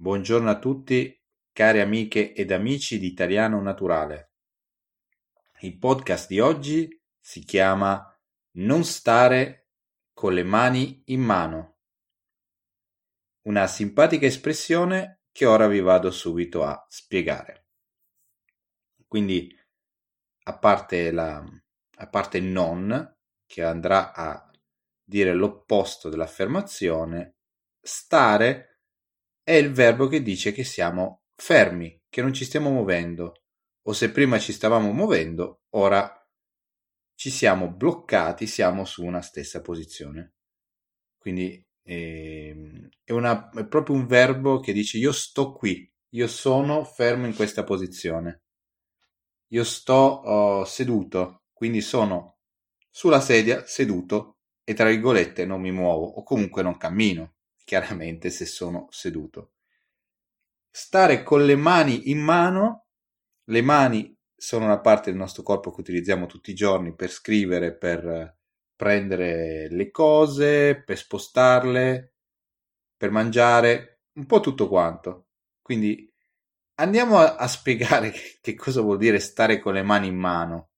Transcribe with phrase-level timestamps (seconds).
[0.00, 4.34] Buongiorno a tutti, cari amiche ed amici di Italiano Naturale.
[5.62, 8.16] Il podcast di oggi si chiama
[8.58, 9.70] Non stare
[10.12, 11.78] con le mani in mano.
[13.48, 17.66] Una simpatica espressione che ora vi vado subito a spiegare.
[19.04, 19.52] Quindi,
[20.44, 21.44] a parte, la,
[21.96, 24.48] a parte non, che andrà a
[25.02, 27.38] dire l'opposto dell'affermazione,
[27.80, 28.77] stare
[29.48, 33.44] è il verbo che dice che siamo fermi, che non ci stiamo muovendo,
[33.86, 36.06] o se prima ci stavamo muovendo, ora
[37.14, 40.34] ci siamo bloccati, siamo su una stessa posizione.
[41.16, 46.84] Quindi eh, è, una, è proprio un verbo che dice io sto qui, io sono
[46.84, 48.42] fermo in questa posizione,
[49.52, 52.40] io sto oh, seduto, quindi sono
[52.90, 57.36] sulla sedia seduto e tra virgolette non mi muovo o comunque non cammino
[57.68, 59.52] chiaramente se sono seduto.
[60.70, 62.86] Stare con le mani in mano,
[63.44, 67.76] le mani sono una parte del nostro corpo che utilizziamo tutti i giorni per scrivere,
[67.76, 68.38] per
[68.74, 72.14] prendere le cose, per spostarle,
[72.96, 75.26] per mangiare, un po' tutto quanto.
[75.60, 76.10] Quindi
[76.76, 80.70] andiamo a, a spiegare che cosa vuol dire stare con le mani in mano.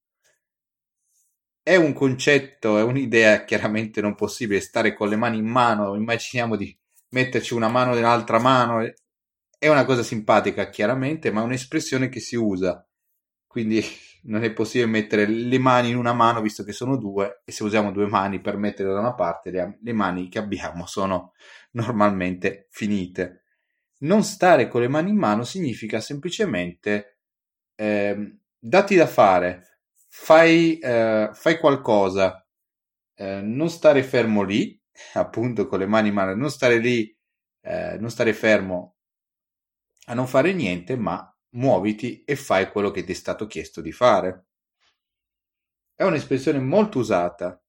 [1.63, 6.57] È un concetto, è un'idea chiaramente non possibile stare con le mani in mano, immaginiamo
[6.57, 6.77] di
[7.11, 8.83] metterci una mano nell'altra mano.
[9.59, 12.85] È una cosa simpatica, chiaramente, ma è un'espressione che si usa.
[13.47, 13.83] Quindi
[14.25, 17.63] non è possibile mettere le mani in una mano visto che sono due e se
[17.65, 21.33] usiamo due mani per mettere da una parte le, le mani che abbiamo sono
[21.73, 23.45] normalmente finite.
[24.01, 27.19] Non stare con le mani in mano significa semplicemente
[27.75, 32.47] eh, dati da fare, fai, eh, fai qualcosa,
[33.15, 34.80] eh, non stare fermo lì,
[35.15, 37.15] appunto con le mani in mano, non stare lì,
[37.63, 38.97] eh, non stare fermo
[40.07, 43.93] a non fare niente, ma muoviti e fai quello che ti è stato chiesto di
[43.93, 44.47] fare.
[45.95, 47.61] È un'espressione molto usata.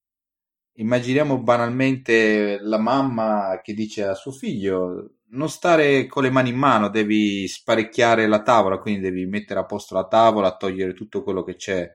[0.75, 6.57] Immaginiamo banalmente la mamma che dice a suo figlio non stare con le mani in
[6.57, 11.43] mano, devi sparecchiare la tavola, quindi devi mettere a posto la tavola, togliere tutto quello
[11.43, 11.89] che c'è,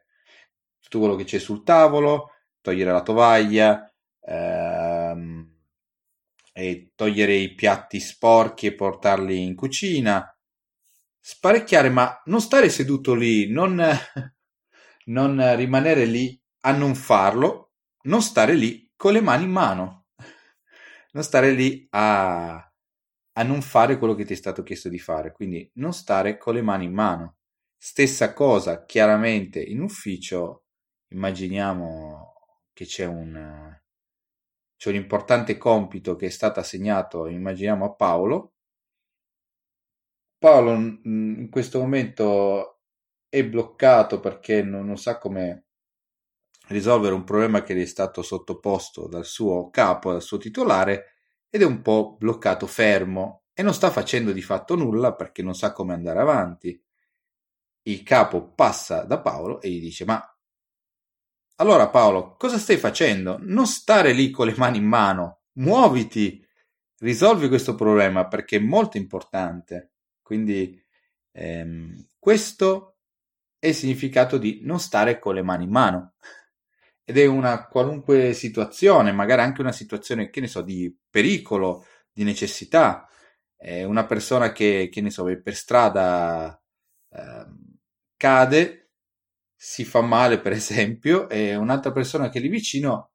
[0.80, 4.55] tutto quello che c'è sul tavolo, togliere la tovaglia, ehm,
[6.58, 10.34] e togliere i piatti sporchi e portarli in cucina.
[11.20, 13.76] Sparecchiare, ma non stare seduto lì, non,
[15.06, 17.72] non rimanere lì a non farlo,
[18.04, 20.06] non stare lì con le mani in mano,
[21.12, 25.32] non stare lì a, a non fare quello che ti è stato chiesto di fare,
[25.32, 27.36] quindi non stare con le mani in mano.
[27.76, 30.64] Stessa cosa, chiaramente in ufficio,
[31.08, 32.32] immaginiamo
[32.72, 33.78] che c'è un,
[34.76, 38.52] c'è un importante compito che è stato assegnato, immaginiamo, a Paolo.
[40.38, 42.80] Paolo in questo momento
[43.28, 45.64] è bloccato perché non, non sa come
[46.68, 51.14] risolvere un problema che gli è stato sottoposto dal suo capo, dal suo titolare,
[51.48, 55.54] ed è un po' bloccato fermo e non sta facendo di fatto nulla perché non
[55.54, 56.80] sa come andare avanti.
[57.82, 60.35] Il capo passa da Paolo e gli dice: Ma
[61.56, 63.38] allora Paolo, cosa stai facendo?
[63.40, 66.44] Non stare lì con le mani in mano, muoviti,
[66.98, 69.92] risolvi questo problema perché è molto importante.
[70.20, 70.82] Quindi
[71.32, 72.98] ehm, questo
[73.58, 76.14] è il significato di non stare con le mani in mano.
[77.04, 82.24] Ed è una qualunque situazione, magari anche una situazione, che ne so, di pericolo, di
[82.24, 83.08] necessità.
[83.56, 86.60] È una persona che, che ne so, per strada
[87.10, 87.46] eh,
[88.16, 88.85] cade
[89.56, 93.10] si fa male, per esempio, e un'altra persona che è lì vicino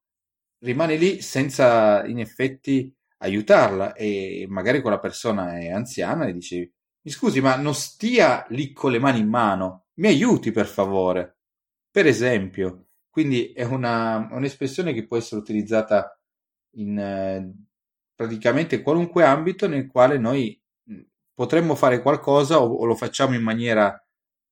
[0.63, 6.71] rimane lì senza in effetti aiutarla e magari quella persona è anziana e dice
[7.03, 11.37] mi scusi ma non stia lì con le mani in mano mi aiuti per favore?
[11.91, 12.87] Per esempio.
[13.09, 16.17] Quindi è una, un'espressione che può essere utilizzata
[16.77, 17.53] in eh,
[18.15, 20.59] praticamente qualunque ambito nel quale noi
[21.33, 23.95] potremmo fare qualcosa o, o lo facciamo in maniera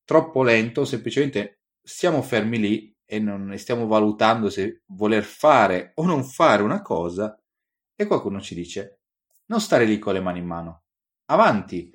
[0.03, 1.58] troppo lento o semplicemente
[1.89, 7.35] siamo fermi lì e non stiamo valutando se voler fare o non fare una cosa
[7.95, 8.99] e qualcuno ci dice
[9.47, 10.83] non stare lì con le mani in mano,
[11.25, 11.91] avanti,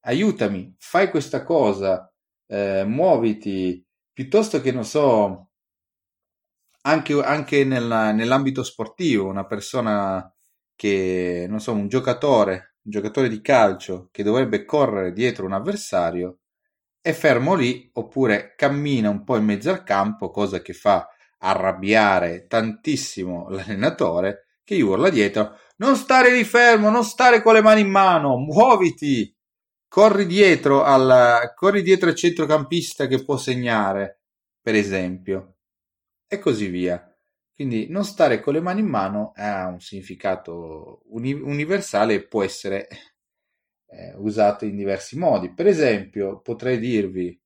[0.00, 2.12] aiutami, fai questa cosa,
[2.46, 3.82] eh, muoviti,
[4.12, 5.52] piuttosto che non so,
[6.82, 10.30] anche, anche nella, nell'ambito sportivo, una persona
[10.74, 16.40] che, non so, un giocatore, un giocatore di calcio che dovrebbe correre dietro un avversario,
[17.06, 21.08] è fermo lì oppure cammina un po' in mezzo al campo, cosa che fa
[21.38, 27.62] arrabbiare tantissimo l'allenatore che gli urla dietro non stare lì fermo, non stare con le
[27.62, 29.32] mani in mano, muoviti,
[29.86, 34.22] corri dietro al, corri dietro al centrocampista che può segnare,
[34.60, 35.58] per esempio,
[36.26, 37.08] e così via.
[37.54, 42.42] Quindi non stare con le mani in mano ha un significato uni- universale e può
[42.42, 42.88] essere
[43.86, 45.52] eh, usato in diversi modi.
[45.52, 47.38] Per esempio, potrei dirvi,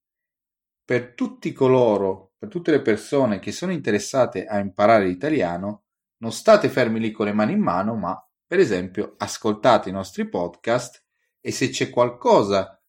[0.85, 5.85] per tutti coloro, per tutte le persone che sono interessate a imparare l'italiano,
[6.19, 10.29] non state fermi lì con le mani in mano, ma per esempio ascoltate i nostri
[10.29, 11.05] podcast
[11.41, 12.83] e se c'è qualcosa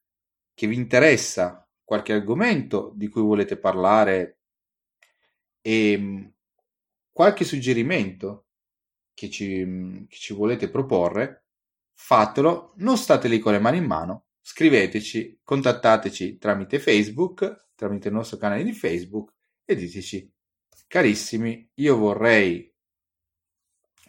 [0.53, 4.39] che vi interessa, qualche argomento di cui volete parlare
[5.61, 6.25] e mm,
[7.11, 8.47] qualche suggerimento
[9.13, 11.40] che ci, che ci volete proporre,
[12.03, 18.15] fatelo, non state lì con le mani in mano, scriveteci, contattateci tramite Facebook, tramite il
[18.15, 19.31] nostro canale di Facebook
[19.63, 20.29] e diteci,
[20.87, 22.73] carissimi, io vorrei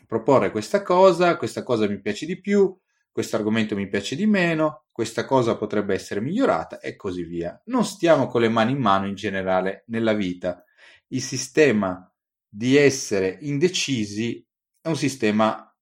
[0.06, 2.76] proporre questa cosa, questa cosa mi piace di più,
[3.12, 7.60] questo argomento mi piace di meno, questa cosa potrebbe essere migliorata e così via.
[7.66, 10.64] Non stiamo con le mani in mano in generale nella vita.
[11.08, 12.10] Il sistema
[12.48, 14.44] di essere indecisi
[14.80, 15.72] è un sistema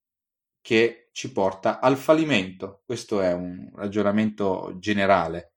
[0.61, 2.83] che ci porta al fallimento.
[2.85, 5.55] Questo è un ragionamento generale.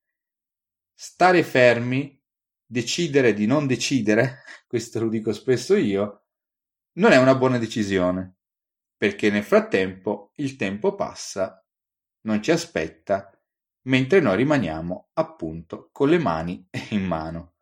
[0.93, 2.19] Stare fermi,
[2.65, 6.25] decidere di non decidere, questo lo dico spesso io,
[6.93, 8.35] non è una buona decisione,
[8.95, 11.63] perché nel frattempo il tempo passa
[12.21, 13.29] non ci aspetta,
[13.83, 17.55] mentre noi rimaniamo appunto con le mani in mano.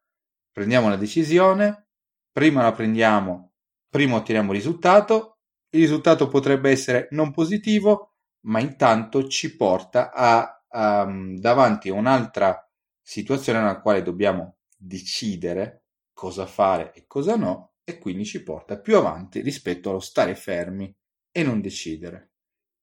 [0.51, 1.87] Prendiamo una decisione,
[2.31, 3.53] prima la prendiamo,
[3.89, 5.30] prima otteniamo risultato,
[5.71, 12.67] il risultato potrebbe essere non positivo, ma intanto ci porta a, a davanti a un'altra
[13.01, 18.97] situazione nella quale dobbiamo decidere cosa fare e cosa no, e quindi ci porta più
[18.97, 20.93] avanti rispetto allo stare fermi
[21.31, 22.31] e non decidere.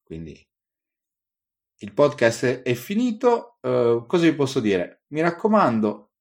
[0.02, 0.46] Quindi
[1.80, 3.58] il podcast è finito.
[3.60, 5.04] Uh, cosa vi posso dire?
[5.08, 6.12] Mi raccomando,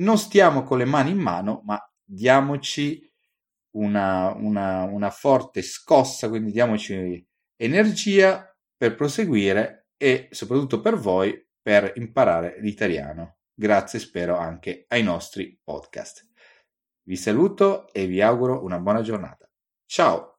[0.00, 3.11] non stiamo con le mani in mano, ma diamoci
[3.72, 7.26] una, una, una forte scossa, quindi diamoci
[7.56, 13.38] energia per proseguire e soprattutto per voi per imparare l'italiano.
[13.54, 16.28] Grazie, spero anche ai nostri podcast.
[17.04, 19.48] Vi saluto e vi auguro una buona giornata.
[19.86, 20.31] Ciao!